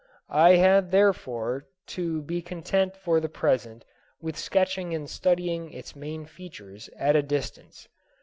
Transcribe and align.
I 0.33 0.53
had, 0.55 0.89
therefore, 0.89 1.67
to 1.89 2.23
be 2.23 2.41
content 2.41 2.97
for 2.97 3.19
the 3.19 3.29
present 3.29 3.85
with 4.19 4.35
sketching 4.35 4.95
and 4.95 5.07
studying 5.07 5.71
its 5.71 5.95
main 5.95 6.25
features 6.25 6.89
at 6.97 7.15
a 7.15 7.21
distance. 7.21 7.87